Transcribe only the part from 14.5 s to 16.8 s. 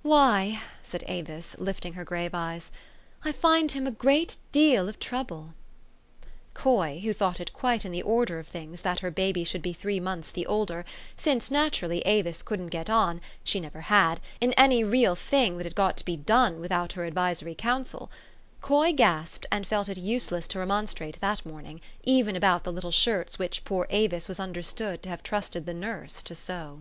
any real thing that had got to be done